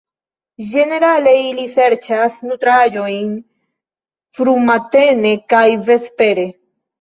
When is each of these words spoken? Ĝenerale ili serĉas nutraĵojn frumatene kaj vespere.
Ĝenerale 0.67 1.33
ili 1.47 1.65
serĉas 1.73 2.39
nutraĵojn 2.51 3.29
frumatene 4.39 5.35
kaj 5.55 5.63
vespere. 5.91 6.49